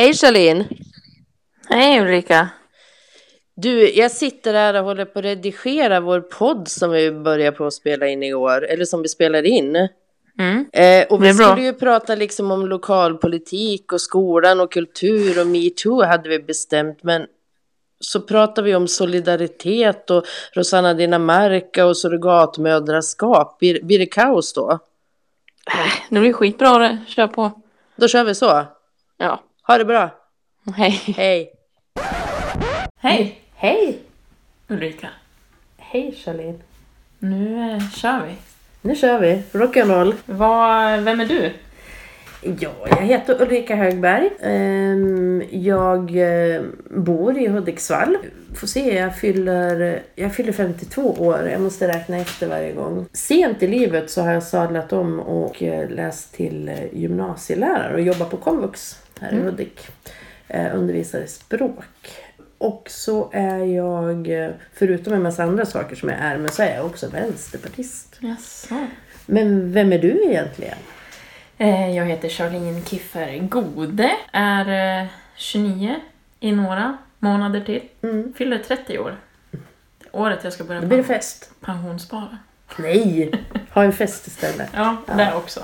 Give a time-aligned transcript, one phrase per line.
[0.00, 0.64] Hej Charlene!
[1.68, 2.48] Hej Ulrika!
[3.54, 7.66] Du, jag sitter här och håller på att redigera vår podd som vi börjar på
[7.66, 9.88] att spela in igår, eller som vi spelar in.
[10.38, 10.66] Mm.
[10.72, 16.02] Eh, och vi skulle ju prata liksom om lokalpolitik och skolan och kultur och metoo
[16.02, 17.26] hade vi bestämt, men
[18.00, 23.58] så pratar vi om solidaritet och Rosanna Dinamarca och surrogatmödraskap.
[23.58, 24.70] Blir, blir det kaos då?
[24.70, 26.98] Äh, Det blir skitbra det.
[27.06, 27.50] Kör på.
[27.96, 28.66] Då kör vi så.
[29.16, 29.40] Ja.
[29.70, 30.10] Ha det bra.
[30.76, 30.90] Hej.
[31.16, 31.50] Hej.
[32.96, 33.98] Hej Hej.
[34.68, 35.08] Ulrika.
[35.78, 36.58] Hej Charlene.
[37.18, 38.34] Nu eh, kör vi.
[38.82, 39.42] Nu kör vi.
[39.52, 40.14] Rock'n'roll.
[40.26, 41.52] Vad, vem är du?
[42.60, 44.30] Ja, jag heter Ulrika Högberg.
[44.40, 46.16] Ehm, Jag
[46.54, 48.16] eh, bor i Hudiksvall.
[48.54, 51.48] Får se, jag fyller, jag fyller 52 år.
[51.48, 53.06] Jag måste räkna efter varje gång.
[53.12, 58.00] Sent i livet så har jag sadlat om och eh, läst till eh, gymnasielärare och
[58.00, 59.80] jobbar på komvux här i Hudik.
[60.48, 61.84] Eh, Undervisar i språk.
[62.58, 66.62] Och så är jag, eh, förutom en massa andra saker som jag är, men så
[66.62, 68.16] är jag också vänsterpartist.
[68.20, 68.86] Jaså?
[69.26, 70.78] Men vem är du egentligen?
[71.58, 74.10] Eh, Jag heter Charlene Kiffer Gode.
[74.32, 75.96] Är eh, 29
[76.40, 77.82] i några månader till.
[78.02, 78.32] Mm.
[78.36, 79.16] Fyller 30 år.
[80.12, 81.50] Året jag ska börja Då blir det fest.
[81.60, 82.38] pensionsspara.
[82.78, 83.32] Nej,
[83.70, 84.68] ha en fest istället.
[84.74, 85.60] Ja, det också.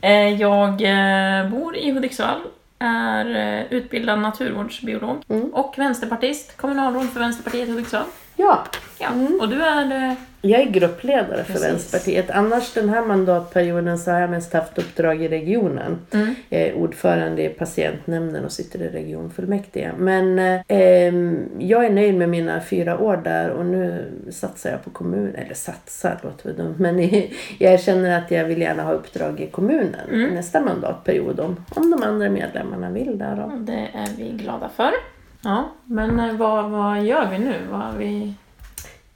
[0.00, 2.40] Eh, Jag eh, bor i Hudiksvall,
[2.78, 5.54] är eh, utbildad naturvårdsbiolog Mm.
[5.54, 8.04] och vänsterpartist, kommunalråd för Vänsterpartiet Hudiksvall.
[8.38, 8.64] Ja,
[9.00, 9.38] Ja, Mm.
[9.40, 10.10] och du är...
[10.10, 11.68] eh, jag är gruppledare för Precis.
[11.68, 12.30] Vänsterpartiet.
[12.30, 15.98] Annars den här mandatperioden så har jag mest haft uppdrag i regionen.
[16.10, 16.34] Mm.
[16.48, 19.90] Jag är ordförande i patientnämnden och sitter i regionfullmäktige.
[19.98, 21.14] Men eh,
[21.58, 25.34] jag är nöjd med mina fyra år där och nu satsar jag på kommunen.
[25.34, 26.74] Eller satsar låter väl dumt.
[26.78, 27.10] Men
[27.58, 30.34] jag känner att jag vill gärna ha uppdrag i kommunen Mm.
[30.34, 31.40] nästa mandatperiod.
[31.40, 33.36] Om, om de andra medlemmarna vill där.
[33.36, 33.52] Då.
[33.58, 34.90] Det är vi glada för.
[35.42, 37.66] Ja, men eh, vad, vad gör vi nu?
[37.70, 38.34] Vad vi...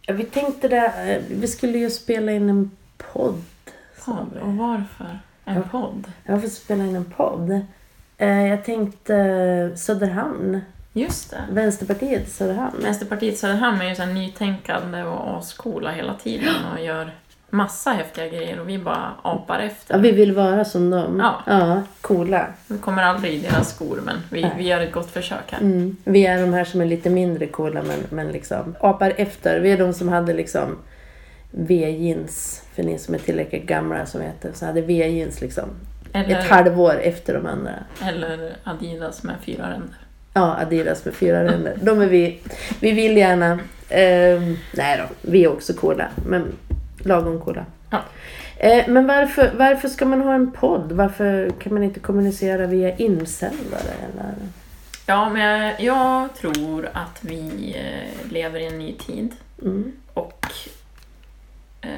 [0.06, 2.70] Ja, Vi tänkte det, eh, vi skulle ju spela in en
[3.12, 3.42] podd.
[4.04, 4.36] Podd.
[4.42, 5.62] Och varför en Ja.
[5.70, 6.12] podd?
[6.24, 7.60] Jag får spela in en podd.
[8.18, 10.60] Eh, Jag tänkte Söderhamn.
[10.94, 11.42] Just det.
[11.50, 12.76] Vänsterpartiet Söderhamn.
[12.82, 17.14] Vänsterpartiet Söderhamn är ju så nytänkande och ascoola hela tiden och gör
[17.52, 19.98] massa häftiga grejer och vi bara apar Ja, efter.
[19.98, 21.18] vi vill vara som dem.
[21.20, 21.42] Ja.
[21.46, 22.46] ja coola.
[22.66, 24.52] Vi kommer aldrig i deras skor men vi, Nej.
[24.58, 25.60] vi gör ett gott försök här.
[25.60, 25.96] Mm.
[26.04, 29.60] Vi är de här som är lite mindre coola men, men liksom apar efter.
[29.60, 30.76] Vi är de som hade liksom
[31.50, 32.62] V-jeans.
[32.74, 34.52] För ni som är tillräckligt gamla som vet det.
[34.54, 35.68] Så hade V-jeans liksom.
[36.12, 37.72] Ett Eller, halvår efter de andra.
[38.02, 39.96] eller Adidas med fyra ränder.
[40.34, 41.74] Ja, Adidas med fyra ränder.
[41.82, 42.40] De är vi.
[42.80, 43.58] Vi vill gärna.
[43.88, 46.08] ehm, nej då, vi är också coola.
[46.26, 46.46] Men
[47.04, 47.64] lagom coola.
[47.90, 48.02] Ja.
[48.56, 50.92] Eh, men varför, varför ska man ha en podd?
[50.92, 53.92] Varför kan man inte kommunicera via insändare?
[54.12, 54.34] Eller?
[55.06, 59.32] Ja, men jag, jag tror att vi eh, lever i en ny tid
[59.62, 60.46] Mm, och
[61.80, 61.90] eh,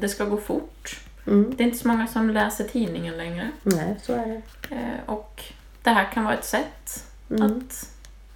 [0.00, 0.98] det ska gå fort.
[1.26, 4.74] mm, Det är inte så många som läser tidningen längre nej, så är det.
[4.74, 5.42] eh, och
[5.82, 7.88] det här kan vara ett sätt Mm, att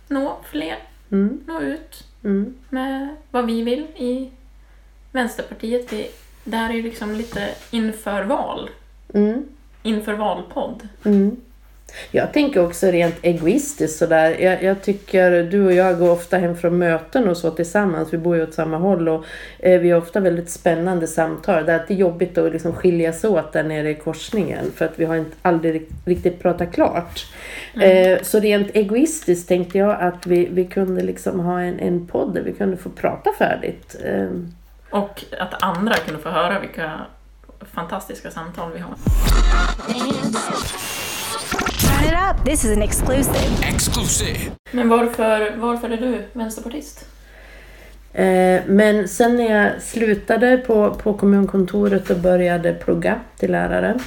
[0.08, 0.76] nå fler,
[1.10, 4.30] mm, nå ut mm, med vad vi vill i
[5.14, 5.92] Vänsterpartiet.
[5.92, 6.10] Vi,
[6.44, 8.70] det här är ju liksom lite inför val,
[9.14, 9.44] mm,
[9.82, 10.88] inför valpodd.
[11.04, 11.36] mm.
[12.10, 14.36] Jag tänker också rent egoistiskt sådär.
[14.40, 18.12] Jag, jag tycker du och jag går ofta hem från möten och så tillsammans.
[18.12, 19.24] Vi bor ju åt samma håll och
[19.58, 21.66] eh, vi har ofta väldigt spännande samtal.
[21.66, 25.04] Det är alltid jobbigt att liksom skiljas åt där nere i korsningen för att vi
[25.04, 27.26] har inte aldrig rikt- riktigt pratat klart.
[27.82, 32.34] Eh, så rent egoistiskt tänkte jag att vi, vi kunde liksom ha en, en podd
[32.34, 33.96] där vi kunde få prata färdigt.
[34.04, 34.28] Eh,
[34.94, 37.00] Och att andra kunde få höra vilka
[37.74, 38.94] fantastiska samtal vi har.
[41.80, 42.44] Turn it up.
[42.44, 43.68] This is an exclusive.
[43.74, 44.38] Exclusive.
[44.70, 47.06] Men varför, varför är du vänsterpartist?
[48.12, 53.98] Eh, Men sen när jag slutade på, på kommunkontoret och började plugga till lärare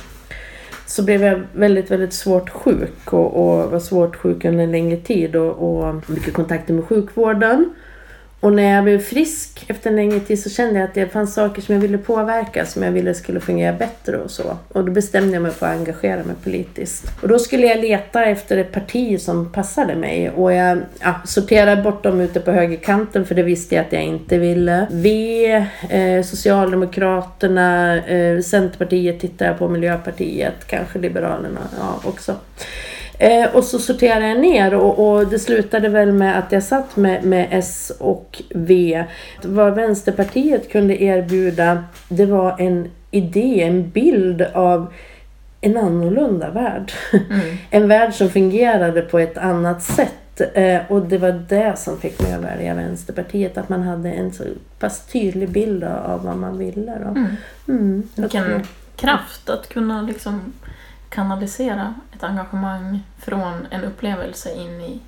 [0.85, 4.97] så blev jag väldigt, väldigt svårt sjuk och, och var svårt sjuk under en längre
[4.97, 5.51] tid och,
[5.87, 7.73] och mycket kontakter med sjukvården.
[8.39, 11.33] Och när jag blev frisk efter en längre tid så kände jag att det fanns
[11.33, 14.57] saker som jag ville påverka, som jag ville skulle fungera bättre och så.
[14.69, 17.11] Och då bestämde jag mig för att engagera mig politiskt.
[17.21, 21.81] Och då skulle jag leta efter ett parti som passade mig och jag ja, sorterade
[21.81, 24.87] bort dem ute på högerkanten för det visste jag att jag inte ville.
[24.91, 25.45] V,
[25.89, 32.35] eh, Socialdemokraterna, eh, Centerpartiet tittade jag på, Miljöpartiet, kanske Liberalerna ja, också.
[33.19, 36.95] Eh, och så sorterade jag ner och, och det slutade väl med att jag satt
[36.95, 39.03] med, med S och V.
[39.43, 44.93] Vad Vänsterpartiet kunde erbjuda det var en idé, en bild av
[45.61, 46.91] en annorlunda värld.
[47.29, 47.57] Mm.
[47.69, 50.41] En värld som fungerade på ett annat sätt.
[50.53, 53.57] Eh, och det var det som fick mig att välja Vänsterpartiet.
[53.57, 54.43] Att man hade en så
[54.79, 56.99] pass tydlig bild av, vad man ville.
[56.99, 57.09] Då.
[57.09, 57.35] Mm.
[57.67, 58.63] Mm, Vilken
[58.95, 60.53] kraft att kunna liksom
[61.09, 64.99] kanalisera ett engagemang från en upplevelse in i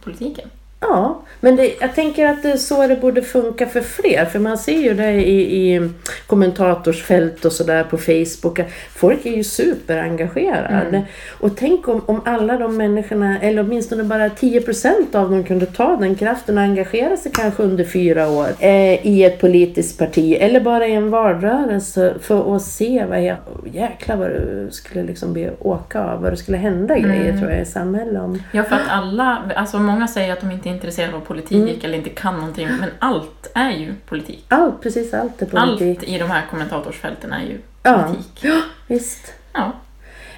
[0.00, 0.50] politiken.
[0.82, 4.24] Ja, men det, jag tänker att det är så det borde funka för fler.
[4.24, 5.90] För man ser ju det i, i
[6.26, 8.60] kommentatorsfält och sådär på Facebook.
[8.94, 10.86] Folk är ju superengagerade.
[10.88, 11.02] Mm.
[11.40, 15.96] Och tänk om, om alla de människorna, eller åtminstone bara 10% av dem kunde ta
[15.96, 20.36] den kraften och engagera sig kanske under fyra år eh, i ett politiskt parti.
[20.40, 23.36] Eller bara i en valrörelse för att se vad jag,
[23.72, 26.22] jäklar vad det skulle liksom bli åka av.
[26.22, 27.38] Vad det skulle hända grejer Mm.
[27.38, 28.22] tror jag i samhället.
[28.22, 31.52] Om, Ja, för att alla, alltså många säger att de inte är intresserade av politik
[31.56, 31.80] Mm.
[31.82, 34.44] eller inte kan någonting, men allt är ju politik.
[34.48, 35.98] allt, precis allt är politik.
[35.98, 38.02] Allt i de här kommentatorsfälten är ju Ja.
[38.02, 38.44] politik.
[38.86, 39.32] Visst.
[39.52, 39.72] Ja.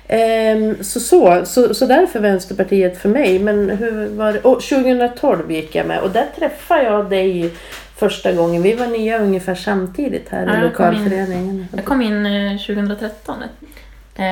[0.09, 3.39] Ehm, så, så, så, så därför Vänsterpartiet för mig.
[3.39, 4.41] Men hur var det?
[4.43, 7.51] Oh, 2012 gick jag med och där träffade jag dig
[7.97, 8.63] första gången.
[8.63, 11.67] Vi var nya ungefär samtidigt här Ja, i lokalföreningen.
[11.77, 13.43] Jag kom in eh, 2013.
[13.43, 14.23] Eh,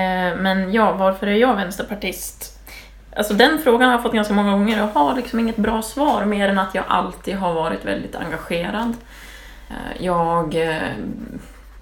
[0.41, 2.59] Men ja, varför är jag vänsterpartist?
[3.17, 4.79] Alltså den frågan har jag fått ganska många gånger.
[4.79, 8.95] Jag har liksom inget bra svar mer än att jag alltid har varit väldigt engagerad.
[9.71, 10.83] Eh, Jag eh,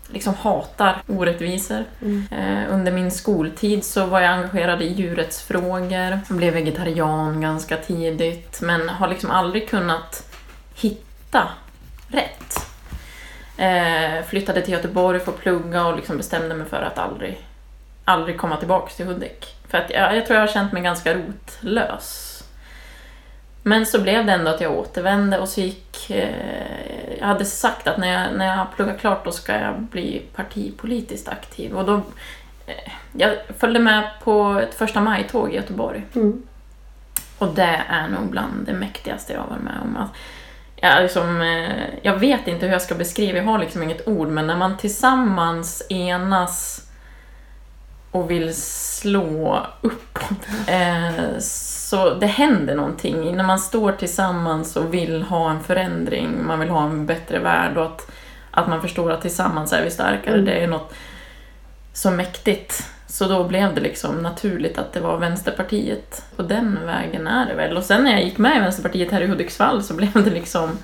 [0.08, 1.84] liksom hatar orättvisor.
[2.02, 2.26] Mm.
[2.30, 6.20] Eh, Under min skoltid så var jag engagerad i djurrättsfrågor.
[6.28, 10.36] Jag blev vegetarian ganska tidigt men har liksom aldrig kunnat
[10.74, 11.48] hitta
[12.08, 12.66] rätt.
[14.28, 17.40] Flyttade till Göteborg för att plugga och liksom bestämde mig för att aldrig,
[18.04, 19.59] aldrig komma tillbaka till Hudik.
[19.70, 22.36] För att jag, jag tror jag har känt mig ganska rotlös.
[23.62, 26.10] Men så blev det ändå att jag återvände och så gick...
[26.10, 30.22] Eh, jag hade sagt att när jag, när jag pluggar klart då ska jag bli
[30.34, 31.76] partipolitiskt aktiv.
[31.76, 31.94] Och då...
[32.66, 36.06] Eh, jag följde med på ett första maj-tåg i Göteborg.
[36.14, 36.42] Mm.
[37.38, 39.96] Och det är nog bland det mäktigaste jag har varit med om.
[39.96, 40.16] Att
[40.76, 44.28] jag, liksom, eh, jag vet inte hur jag ska beskriva, jag har liksom inget ord,
[44.28, 46.86] men när man tillsammans enas
[48.10, 50.48] och vill slå uppåt.
[50.66, 53.36] Eh, så det händer någonting.
[53.36, 57.76] När man står tillsammans och vill ha en förändring, man vill ha en bättre värld
[57.76, 58.10] och att,
[58.50, 60.34] att man förstår att tillsammans är vi starkare.
[60.34, 60.44] Mm.
[60.44, 60.94] Det är något
[61.92, 62.84] så mäktigt.
[63.06, 66.24] Så då blev det liksom naturligt att det var Vänsterpartiet.
[66.36, 67.76] På den vägen är det väl.
[67.76, 70.78] Och sen när jag gick med i Vänsterpartiet här i Hudiksvall så blev det liksom,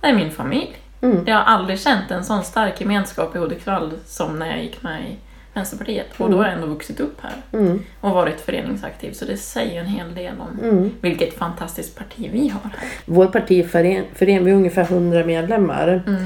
[0.00, 0.76] det är min familj.
[1.00, 1.24] Mm.
[1.26, 5.02] Jag har aldrig känt en sån stark gemenskap i Hudiksvall som när jag gick med
[5.02, 5.16] i
[5.54, 6.06] Vänsterpartiet.
[6.16, 7.82] Och då har jag ändå vuxit upp här Mm.
[8.00, 9.12] och varit föreningsaktiv.
[9.12, 10.90] Så det säger en hel del om Mm.
[11.00, 12.88] vilket fantastiskt parti vi har här.
[13.06, 16.02] Vår partiförening, förening, vi är ungefär 100 medlemmar.
[16.06, 16.24] Mm.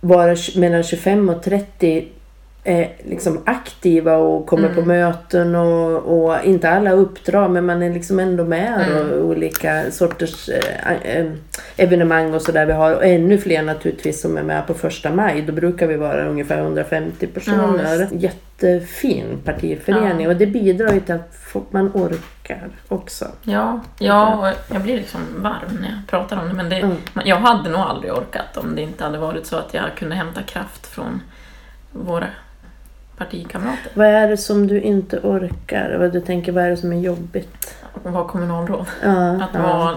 [0.00, 2.08] Var mellan 25 och 30
[2.64, 4.74] eh, liksom aktiva och kommer Mm.
[4.82, 9.10] på möten och, och inte alla uppdrag men man är liksom ändå med Mm.
[9.10, 11.26] och olika sorters eh, eh,
[11.76, 12.94] evenemang och sådär vi har.
[12.94, 15.42] Och ännu fler naturligtvis som är med på första maj.
[15.42, 18.08] Då brukar vi vara ungefär 150 personer.
[18.10, 20.30] Ja, Jättefin partiförening Ja.
[20.32, 23.26] och det bidrar ju till att man orkar också.
[23.42, 24.36] Ja, ja
[24.68, 26.54] och jag blir liksom varm när jag pratar om det.
[26.54, 26.96] Men det, Mm.
[27.24, 30.42] jag hade nog aldrig orkat om det inte hade varit så att jag kunde hämta
[30.42, 31.20] kraft från
[31.92, 32.26] våra
[33.16, 33.90] partikamrater.
[33.94, 35.96] Vad är det som du inte orkar?
[35.98, 37.74] Vad du tänker, vad är det som är jobbigt?
[38.04, 38.86] Och vara kommunalråd.
[39.02, 39.62] Ja, Att ja.
[39.62, 39.96] vara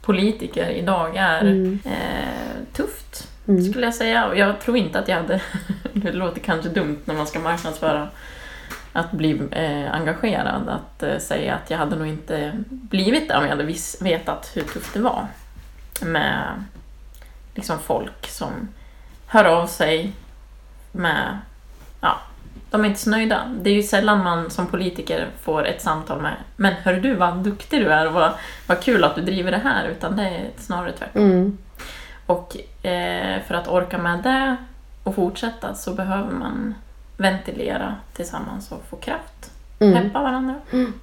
[0.00, 1.78] politiker idag är Mm.
[1.84, 3.64] eh, tufft, Mm.
[3.70, 4.34] skulle jag säga.
[4.34, 5.40] Jag tror inte att jag hade...
[5.92, 8.08] det låter kanske dumt när man ska marknadsföra
[8.92, 10.68] att bli eh, engagerad.
[10.68, 14.50] Att eh, säga att jag hade nog inte blivit det om jag hade vis- vetat
[14.54, 15.26] hur tufft det var.
[16.02, 16.64] Med
[17.54, 18.68] liksom folk som
[19.26, 20.12] hör av sig
[20.92, 21.38] med...
[22.00, 22.18] Ja,
[22.72, 23.42] de är inte så nöjda.
[23.62, 27.36] Det är ju sällan man som politiker får ett samtal med Men hör du vad
[27.36, 28.32] duktig du är och vad,
[28.66, 29.88] vad kul att du driver det här.
[29.88, 31.22] Utan det är snarare tvärtom.
[31.22, 31.58] Mm.
[32.26, 34.56] Och eh, för att orka med det
[35.02, 36.74] och fortsätta så behöver man
[37.16, 39.51] ventilera tillsammans och få kraft.
[39.82, 40.02] Mm.
[40.02, 40.54] Peppa varandra.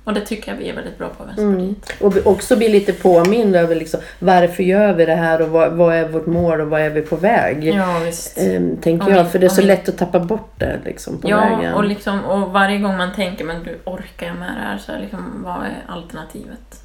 [0.03, 1.55] Och det tycker jag vi är väldigt bra på i Mm.
[1.57, 2.01] Vänsterpartiet.
[2.01, 5.71] Och vi också bli lite påmind över liksom, varför gör vi det här och vad,
[5.73, 7.63] vad är vårt mål och vad är vi på väg?
[7.63, 8.37] Ja, visst.
[8.37, 11.17] Ehm, tänker Om jag, för det är så vi- lätt att tappa bort det liksom,
[11.21, 11.73] på Ja, vägen.
[11.73, 14.91] och, liksom, och varje gång man tänker men du orkar jag med det här så
[14.91, 16.83] är liksom, vad är alternativet?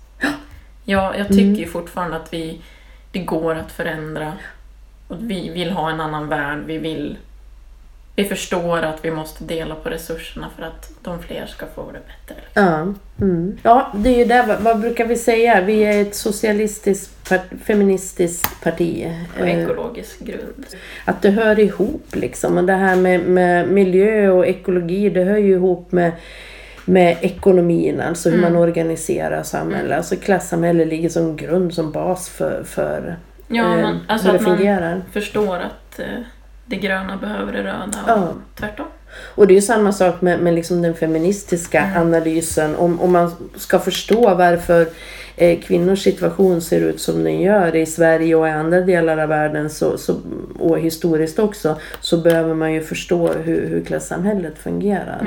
[0.84, 1.54] Ja, jag tycker Mm.
[1.54, 2.60] ju fortfarande att vi,
[3.12, 4.32] det går att förändra.
[5.08, 6.58] Och vi vill ha en annan värld.
[6.66, 7.16] Vi vill
[8.16, 12.00] vi förstår att vi måste dela på resurserna för att de fler ska få det
[12.06, 12.42] bättre.
[12.54, 13.58] Ja, mm.
[13.62, 14.58] ja, det är ju det.
[14.60, 15.60] Vad, brukar vi säga?
[15.60, 17.32] Vi är ett socialistiskt,
[17.64, 19.12] feministiskt parti.
[19.38, 20.66] På Eh, ekologisk grund.
[21.04, 22.58] att det hör ihop liksom.
[22.58, 26.12] Och det här med, med miljö och ekologi, det hör ju ihop med
[26.86, 28.52] med ekonomin, alltså hur Mm.
[28.52, 29.96] man organiserar samhället.
[29.96, 33.16] Alltså klassamhället ligger som grund, som bas för, för
[33.48, 35.02] Ja, eh, alltså hur att det fungerar.
[35.12, 36.06] förstår att eh,
[36.66, 38.32] det gröna behöver det röda och Ja.
[38.54, 38.86] tvärtom.
[39.34, 42.00] Och det är ju samma sak med, med liksom den feministiska Mm.
[42.02, 42.76] analysen.
[42.76, 44.86] Om, om man ska förstå varför
[45.36, 49.28] eh, kvinnors situation ser ut som den gör i Sverige och i andra delar av
[49.28, 50.16] världen så, så,
[50.58, 55.22] och historiskt också så behöver man ju förstå hur, hur klassamhället fungerar.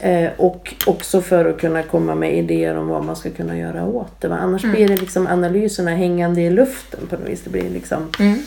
[0.00, 0.08] Ja.
[0.08, 3.84] Eh, och också för att kunna komma med idéer om vad man ska kunna göra
[3.84, 4.28] åt det.
[4.28, 4.36] Va?
[4.40, 4.76] Annars Mm.
[4.76, 7.40] blir det liksom analyserna hängande i luften på något vis.
[7.44, 8.38] Det blir liksom Mm.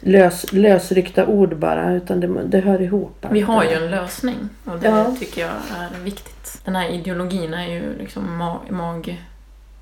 [0.00, 1.92] Lös, lösryckta ord bara.
[1.92, 3.26] Utan det, det hör ihop.
[3.30, 5.14] Vi har ju en lösning och det Ja.
[5.20, 6.60] tycker jag är viktigt.
[6.64, 9.22] Den här ideologin är ju liksom ma- mag...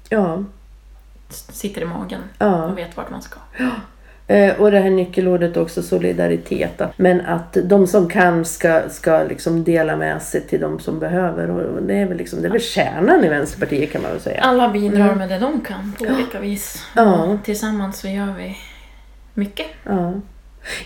[0.09, 0.45] Ja.
[1.31, 2.65] sitter i magen ja.
[2.65, 3.37] och vet vart man ska.
[4.27, 6.83] Eh, och det här nyckelordet också solidaritet.
[6.97, 11.51] Men att de som kan ska, ska liksom dela med sig till de som behöver.
[11.51, 14.41] Och det är väl, liksom, det är väl kärnan i Vänsterpartiet kan man väl säga.
[14.43, 15.19] Alla bidrar Mm.
[15.19, 16.87] med det de kan på olika vis.
[16.97, 17.23] Ja.
[17.25, 18.57] Och tillsammans så gör vi
[19.35, 19.67] mycket.
[19.85, 20.13] Ja.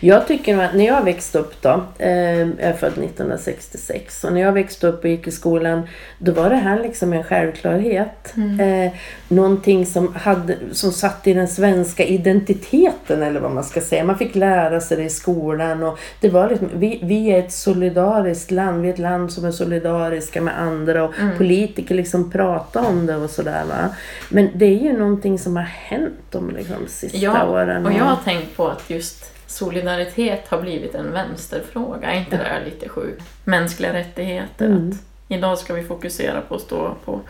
[0.01, 4.41] Jag tycker att när jag växte upp då, eh, jag är född 1966, och när
[4.41, 5.83] jag växte upp och gick i skolan,
[6.19, 8.35] då var det här liksom en självklarhet.
[8.61, 8.93] Eh,
[9.29, 14.05] någonting som, hade, som satt i den svenska identiteten, eller vad man ska säga.
[14.05, 15.83] Man fick lära sig det i skolan.
[15.83, 19.45] Och det var liksom, vi, vi är ett solidariskt land, vi är ett land som
[19.45, 23.65] är solidariska med andra och politiker liksom pratar om det och sådär.
[23.69, 23.95] Va?
[24.29, 27.87] Men det är ju någonting som har hänt de liksom, sista Ja, åren.
[27.87, 32.11] och jag har tänkt på att just solidaritet har blivit en vänsterfråga.
[32.11, 33.23] Är inte det här lite sjukt?
[33.45, 34.67] Mänskliga rättigheter.
[34.67, 34.91] Mm.
[34.91, 34.97] Att
[35.29, 37.21] idag ska vi fokusera på att stå på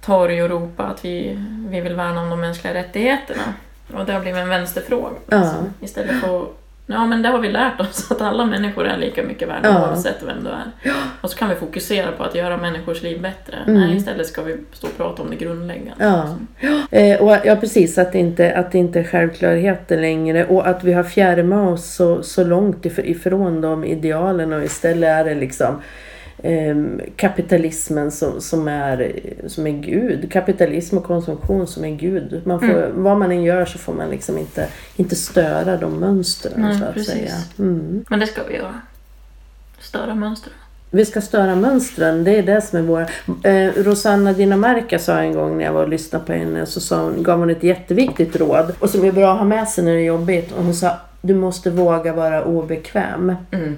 [0.00, 3.54] torg och ropa att vi, vi vill värna om de mänskliga rättigheterna.
[3.94, 5.16] Och det har blivit en vänsterfråga.
[5.26, 5.36] Ja.
[5.36, 6.57] Alltså, istället för att
[6.90, 9.88] Ja, men det har vi lärt oss, att alla människor är lika mycket värda Ja.
[9.88, 10.92] oavsett vem du är.
[11.20, 13.56] Och så kan vi fokusera på att göra människors liv bättre.
[13.66, 13.80] Mm.
[13.80, 15.94] Nej, istället ska vi stå och prata om det grundläggande.
[15.98, 16.36] Ja.
[16.90, 17.98] Eh, och, ja, precis.
[17.98, 20.44] Att det, inte, att det inte är självklarheter längre.
[20.46, 25.08] Och att vi har fjärmat oss så, så långt if- ifrån de idealen och istället
[25.08, 25.74] är det liksom
[27.16, 29.12] kapitalismen som, som, är,
[29.46, 30.32] som är Gud.
[30.32, 32.42] Kapitalism och konsumtion som är Gud.
[32.44, 36.60] Man får, Vad man än gör så får man liksom inte, inte störa de mönstren
[36.60, 37.12] Nej, så att precis.
[37.12, 37.34] säga.
[37.58, 38.04] Mm.
[38.10, 38.80] Men det ska vi göra.
[39.80, 40.52] Störa mönster.
[40.90, 43.06] Vi ska störa mönstren, det är det som är våra...
[43.42, 47.02] Eh, Rosanna Dinamarca sa en gång när jag var och lyssnade på henne så sa
[47.02, 49.92] hon, gav hon ett jätteviktigt råd och som är bra att ha med sig när
[49.92, 50.52] det är jobbigt.
[50.52, 53.34] Och hon sa, du måste våga vara obekväm.
[53.50, 53.76] Mm.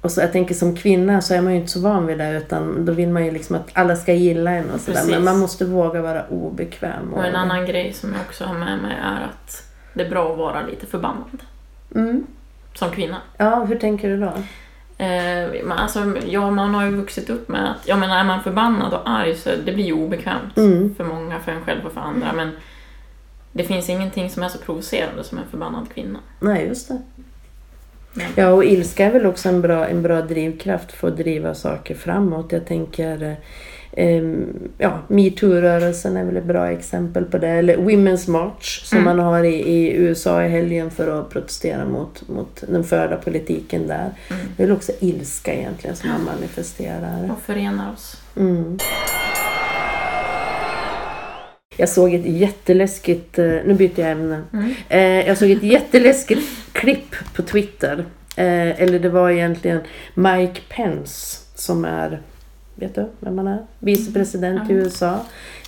[0.00, 2.38] Och så jag tänker som kvinna så är man ju inte så van vid det
[2.38, 5.04] utan då vill man ju liksom att alla ska gilla en och sådär.
[5.10, 7.14] Men man måste våga vara obekväm.
[7.14, 9.64] Och en annan grej som jag också har med mig är att
[9.94, 11.38] det är bra att vara lite förbannad.
[11.94, 12.26] Mm.
[12.74, 13.16] Som kvinna.
[13.36, 14.32] Ja, hur tänker du då?
[15.04, 18.42] Eh, men alltså, ja, man har ju vuxit upp med att, ja men är man
[18.42, 20.94] förbannad och arg så det blir ju obekvämt Mm.
[20.94, 22.32] för många, för en själv och för andra.
[22.32, 22.50] Men
[23.52, 26.18] det finns ingenting som är så provocerande som en förbannad kvinna.
[26.40, 26.98] Nej, just det.
[28.36, 31.94] Ja, och ilska är väl också en bra, en bra drivkraft för att driva saker
[31.94, 32.52] framåt.
[32.52, 33.34] Jag tänker, eh,
[33.92, 34.46] ehm,
[34.78, 37.48] ja, metoo-rörelsen är väl ett bra exempel på det.
[37.48, 39.16] Eller Women's March som Mm.
[39.16, 43.86] man har i, i USA i helgen för att protestera mot, mot den förda politiken
[43.86, 44.10] där.
[44.30, 44.42] Mm.
[44.56, 47.30] Det är väl också ilska egentligen som man manifesterar.
[47.32, 48.16] och förenar oss.
[48.36, 48.78] Mm.
[51.80, 54.42] Jag såg ett jätteläskigt, eh, nu byter jag ämne.
[54.52, 54.74] Mm.
[54.88, 58.04] Eh, jag såg ett jätteläskigt klipp på Twitter.
[58.36, 59.80] Eh, eller det var egentligen
[60.14, 62.20] Mike Pence som är,
[62.74, 63.58] vet du vem han är?
[63.78, 64.78] Vicepresident i Ja.
[64.78, 65.18] USA.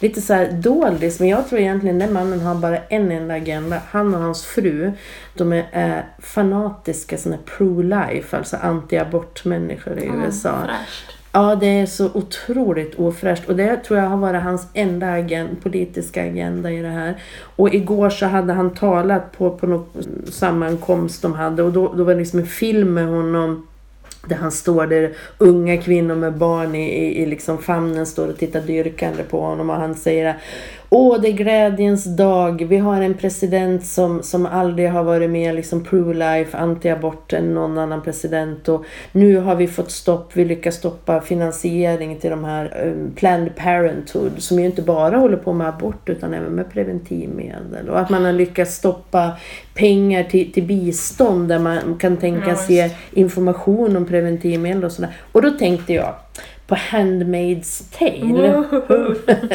[0.01, 3.81] Lite så här doldis, men jag tror egentligen den mannen har bara en enda agenda.
[3.91, 4.93] Han och hans fru,
[5.37, 10.59] de är eh, fanatiska såna pro-life, alltså anti-abortmänniskor i USA.
[10.67, 11.22] Fräscht.
[11.35, 13.49] Ja, det är så otroligt ofräscht.
[13.49, 17.23] Och det tror jag har varit hans enda agent, politiska agenda i det här.
[17.57, 19.87] Och igår så hade han talat på, på någon
[20.31, 21.63] sammankomst de hade.
[21.63, 23.67] Och då, då var det liksom en film med honom
[24.27, 28.39] där han står där unga kvinnor med barn i, i, i liksom famnen står och
[28.39, 29.71] tittar dyrkande på honom.
[29.71, 30.37] Och han säger
[30.95, 32.67] Åh, det är glädjens dag.
[32.69, 37.79] Vi har en president som, som aldrig har varit med liksom pro-life, anti-abort än någon
[37.79, 38.69] annan president.
[38.69, 43.57] Och nu har vi fått stopp, vi lyckas stoppa finansiering till de här um, Planned
[43.57, 47.89] Parenthood som ju inte bara håller på med abort utan även med preventivmedel.
[47.89, 49.31] Och att man har lyckats stoppa
[49.75, 55.11] pengar till, till bistånd där man kan tänkas Ja, ge information om preventivmedel och sådär.
[55.33, 56.15] Och då tänkte jag
[56.67, 58.65] på Handmaid's Tale.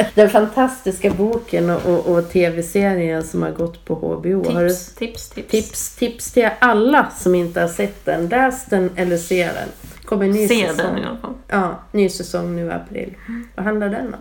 [0.15, 4.51] Den fantastiska boken och, och, och tv-serien som har gått på HBO.
[4.51, 5.49] Har du Tips, tips, tips.
[5.49, 8.27] tips, tips till alla som inte har sett den.
[8.27, 9.69] Läs den eller se den.
[10.05, 10.77] Kommer ny se säsong.
[10.77, 11.33] den i alla fall.
[11.47, 13.13] Ja, ny säsong nu i april.
[13.55, 14.19] Vad handlar den om?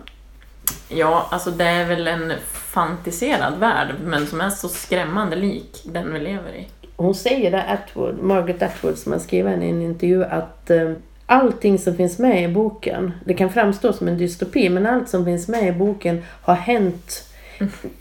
[0.89, 6.13] Ja, alltså det är väl en fantiserad värld, men som är så skrämmande lik den
[6.13, 6.67] vi lever i.
[6.95, 10.91] Hon säger det, Atwood, Margaret Atwood som har skrivit i en intervju att eh,
[11.29, 15.25] allting som finns med i boken, det kan framstå som en dystopi, men allt som
[15.25, 17.23] finns med i boken har hänt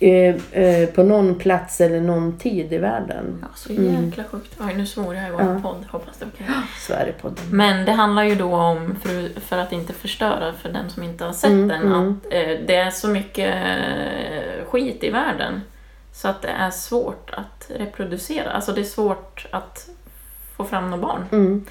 [0.01, 3.39] eh, eh, på någon plats eller någon tid i världen.
[3.43, 4.57] Ja, så jäkla sjukt.
[4.61, 5.61] Oj, nu svor jag i vår Ja.
[5.63, 5.85] podd.
[5.91, 6.47] Hoppas det är okej.
[6.79, 7.45] Sverigepodden.
[7.51, 11.25] Men det handlar ju då om, för, för att inte förstöra för den som inte
[11.25, 12.11] har sett Mm, den, mm.
[12.27, 15.61] att eh, det är så mycket eh, skit i världen
[16.13, 18.51] så att det är svårt att reproducera.
[18.51, 19.89] Alltså det är svårt att
[20.57, 21.65] få fram några barn.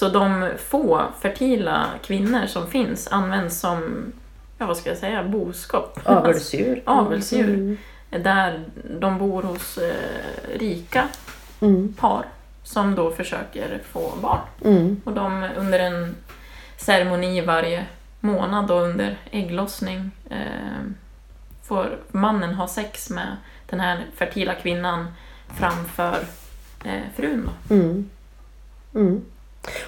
[0.00, 0.12] Mm.
[0.12, 4.12] Så de få fertila kvinnor som finns används som,
[4.58, 6.00] ja vad ska jag säga, boskap.
[6.04, 6.82] Avelsdjur.
[6.86, 7.54] Avelsdjur.
[7.54, 7.76] Mm.
[8.10, 8.64] Där
[9.00, 11.08] de bor hos eh, rika
[11.60, 11.94] Mm.
[12.00, 12.24] par
[12.62, 14.40] som då försöker få barn.
[14.64, 15.00] Mm.
[15.04, 16.14] Och de under en
[16.76, 17.86] ceremoni varje
[18.20, 20.82] månad och under ägglossning eh,
[21.62, 23.36] får mannen ha sex med
[23.70, 25.06] den här fertila kvinnan
[25.58, 26.18] framför
[26.84, 27.50] eh, frun.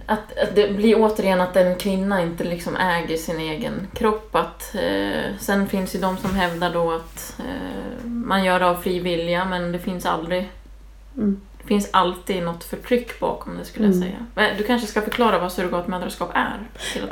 [0.07, 4.35] Att, att det blir återigen att en kvinna inte liksom äger sin egen kropp.
[4.35, 8.75] Att, eh, sen finns ju de som hävdar då att eh, man gör det av
[8.77, 10.51] fri vilja men det finns aldrig...
[11.17, 11.41] Mm.
[11.65, 14.09] Det finns alltid något förtryck bakom det skulle jag Mm.
[14.35, 14.49] säga.
[14.59, 16.59] Du kanske ska förklara vad surrogatmödraskap är?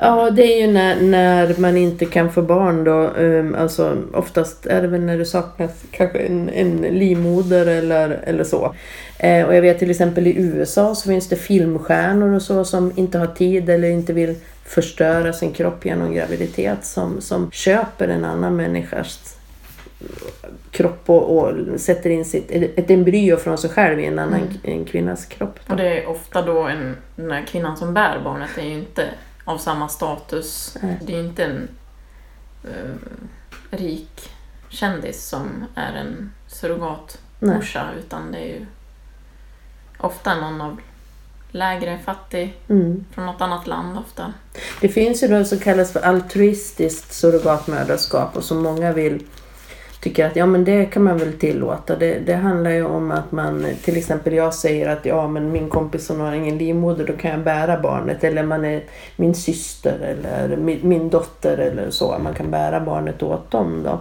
[0.01, 3.09] Ja, det är ju när, när man inte kan få barn då.
[3.17, 8.45] Um, alltså oftast är det väl när det saknas kanske en, en livmoder eller, eller
[8.45, 8.75] så.
[9.19, 12.93] Eh, och jag vet till exempel i USA så finns det filmstjärnor och så som
[12.97, 14.35] inte har tid eller inte vill
[14.65, 19.37] förstöra sin kropp genom graviditet som, som köper en annan människas
[20.71, 24.57] kropp och, och sätter in sitt, ett embryo från sig själv i en annan Mm.
[24.63, 25.59] en kvinnas kropp.
[25.67, 25.73] Då.
[25.73, 29.09] Och det är ofta då en, den här kvinnan som bär barnet är ju inte
[29.45, 30.77] av samma status.
[30.83, 30.99] Nej.
[31.03, 31.69] Det är ju inte en
[32.65, 32.97] eh,
[33.71, 34.31] rik
[34.69, 38.67] kändis som är en surrogatmorsa utan det är ju
[39.99, 40.81] ofta någon av
[41.51, 43.05] lägre fattig Mm.
[43.15, 44.33] från något annat land ofta.
[44.81, 49.23] Det finns ju något som kallas för altruistiskt surrogatmödraskap och som många vill
[50.03, 51.97] tycker att ja men det kan man väl tillåta.
[51.97, 55.69] Det, det handlar ju om att man, till exempel jag säger att ja men min
[55.69, 58.25] kompis som har ingen livmoder då kan jag bära barnet.
[58.25, 58.83] Eller man är
[59.17, 62.19] min syster eller min, min dotter eller så.
[62.23, 64.01] Man kan bära barnet åt dem då.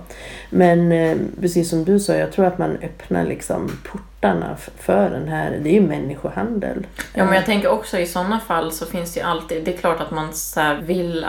[0.49, 5.27] Men eh, precis som du sa, jag tror att man öppnar liksom portarna för den
[5.27, 6.87] här, det är ju människohandel.
[7.13, 9.77] Ja, men jag tänker också i sådana fall så finns det ju alltid, det är
[9.77, 11.25] klart att man så här vill,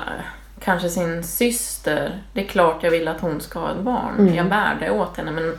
[0.64, 4.35] kanske sin syster, det är klart jag vill att hon ska ha ett barn, Mm.
[4.35, 5.57] jag bär det åt henne, men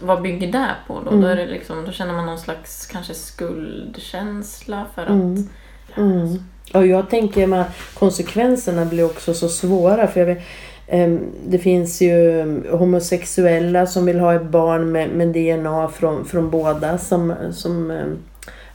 [0.00, 1.10] vad bygger det på då?
[1.10, 1.20] Mm.
[1.22, 5.08] Då, är det liksom, då känner man någon slags kanske skuldkänsla för att...
[5.08, 5.48] Mm.
[5.96, 6.38] Mm.
[6.74, 10.06] Och jag tänker att konsekvenserna blir också så svåra.
[10.06, 10.42] För jag vet,
[10.86, 16.50] em, det finns ju homosexuella som vill ha ett barn med, med DNA från, från
[16.50, 18.18] båda som, som em,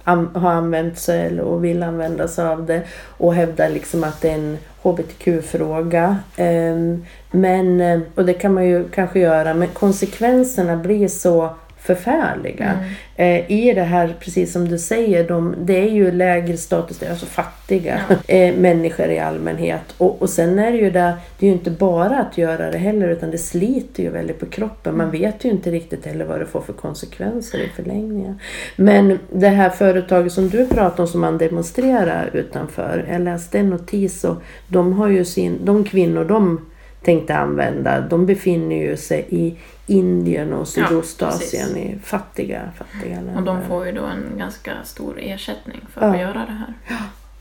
[0.10, 2.82] an, har använt sig eller, och vill använda sig av det
[3.18, 6.18] och hävdar liksom att det är en hbtq-fråga.
[6.38, 11.50] Ehm, men, eh, och det kan man ju kanske göra, men konsekvenserna blir så
[11.96, 12.80] förfärliga.
[13.16, 13.46] Mm.
[13.46, 17.06] Eh, I det här, precis som du säger, de, det är ju lägre status, det
[17.06, 18.16] är alltså fattiga ja.
[18.36, 19.82] eh, människor i allmänhet.
[19.98, 22.78] Och, och sen är det ju det, det är ju inte bara att göra det
[22.78, 24.98] heller, utan det sliter ju väldigt på kroppen.
[24.98, 25.22] Man mm.
[25.22, 28.40] vet ju inte riktigt heller vad det får för konsekvenser i förlängningen.
[28.76, 33.70] Men det här företaget som du pratar om, som man demonstrerar utanför, jag läste en
[33.70, 36.66] notis och de har ju sin, de kvinnor de
[37.04, 39.56] tänkte använda, de befinner ju sig i
[39.88, 43.36] Indien och Sydostasien ja, i fattiga, fattiga länder.
[43.38, 46.14] Och de får ju då en ganska stor ersättning för ja.
[46.14, 46.74] att göra det här.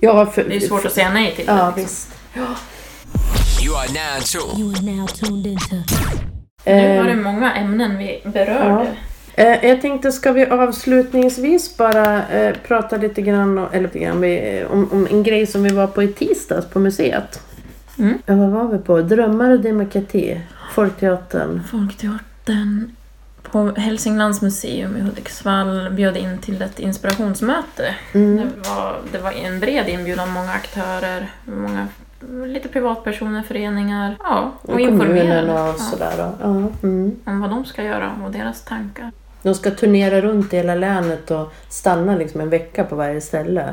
[0.01, 1.67] Ja, för, det är svårt för, att säga nej till ja, det.
[1.67, 1.83] Liksom.
[1.83, 2.15] Visst.
[2.35, 2.47] Ja.
[3.65, 4.59] You are now tuned.
[4.59, 5.77] You are now tuned into.
[6.65, 8.95] Nu var det många ämnen vi berörde.
[9.37, 9.45] Ja.
[9.45, 14.25] Eh, jag tänkte, ska vi avslutningsvis bara eh, prata lite grann, eller lite grann
[14.71, 17.41] om, om en grej som vi var på i tisdags på museet?
[17.99, 18.19] Mm.
[18.27, 19.01] Ja, vad var vi på?
[19.01, 20.41] Drömmar och demokrati.
[20.75, 21.63] Folkteatern.
[21.65, 22.91] Folkteatern
[23.43, 27.95] på Hälsinglands museum i Hudiksvall bjöd in till ett inspirationsmöte.
[28.13, 28.37] Mm.
[28.37, 31.89] Det, var, det var en bred inbjudan, många aktörer, många
[32.47, 34.17] lite privatpersoner, föreningar.
[34.19, 35.71] Ja, och, och informerade.
[35.71, 36.33] Och sådär då.
[36.41, 36.69] Ja.
[36.83, 37.17] Mm.
[37.25, 39.13] Om vad de ska göra och deras tankar.
[39.43, 43.73] De ska turnera runt i hela länet och stanna liksom en vecka på varje ställe.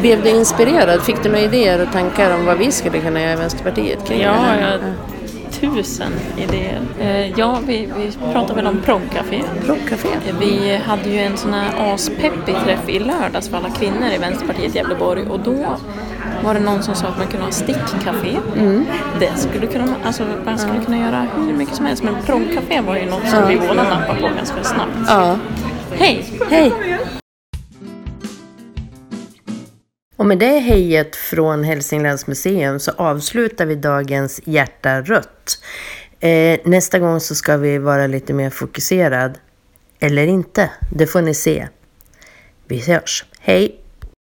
[0.00, 1.02] Blev du inspirerad?
[1.02, 4.20] Fick du några idéer och tankar om vad vi skulle kunna göra i Vänsterpartiet kring
[4.20, 4.80] ja, det här?
[5.50, 6.80] Tusen idéer.
[7.00, 9.42] Eh, ja, vi, vi pratade väl om proggcafé.
[9.64, 10.08] Proggcafé?
[10.40, 14.74] Vi hade ju en sån här aspeppig träff i lördags för alla kvinnor i Vänsterpartiet
[14.74, 15.76] Gävleborg och då
[16.44, 18.38] var det någon som sa att man kunde ha stickcafé.
[18.56, 18.86] Mm.
[19.20, 22.96] Det skulle kunna, alltså, man skulle kunna göra hur mycket som helst men proggcafé var
[22.96, 24.92] ju något som vi båda nappade på ganska snabbt.
[25.06, 25.38] Ja.
[25.92, 26.24] Hej!
[26.50, 26.72] Hej!
[30.16, 35.58] Och med det hejet från Hälsinglands museum så avslutar vi dagens Hjärta rött.
[36.20, 39.38] Eh, nästa gång så ska vi vara lite mer fokuserad.
[40.00, 41.68] Eller inte, det får ni se.
[42.66, 43.24] Vi hörs.
[43.40, 43.80] Hej!